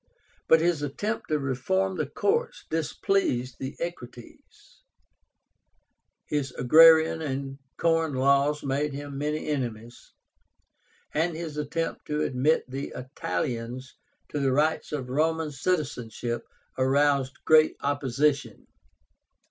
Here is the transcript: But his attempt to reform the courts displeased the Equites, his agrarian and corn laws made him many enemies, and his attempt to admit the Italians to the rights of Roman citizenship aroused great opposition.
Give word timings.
But 0.49 0.61
his 0.61 0.81
attempt 0.81 1.27
to 1.27 1.37
reform 1.37 1.95
the 1.97 2.07
courts 2.07 2.65
displeased 2.71 3.57
the 3.59 3.75
Equites, 3.79 4.81
his 6.25 6.51
agrarian 6.53 7.21
and 7.21 7.59
corn 7.77 8.15
laws 8.15 8.63
made 8.63 8.93
him 8.93 9.15
many 9.19 9.47
enemies, 9.47 10.13
and 11.13 11.35
his 11.35 11.55
attempt 11.55 12.07
to 12.07 12.23
admit 12.23 12.63
the 12.67 12.91
Italians 12.95 13.93
to 14.29 14.39
the 14.39 14.51
rights 14.51 14.91
of 14.91 15.07
Roman 15.09 15.51
citizenship 15.51 16.47
aroused 16.79 17.35
great 17.45 17.75
opposition. 17.81 18.65